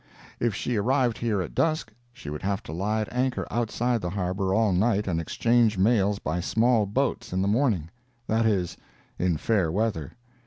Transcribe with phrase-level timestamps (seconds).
[0.39, 4.09] If she arrived here at dusk she would have to lie at anchor outside the
[4.09, 8.77] harbor all night and exchange mails by small boats in the morning—that is,
[9.19, 10.13] in fair weather.